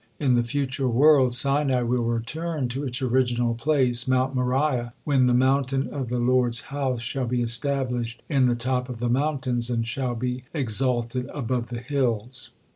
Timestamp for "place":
3.53-4.07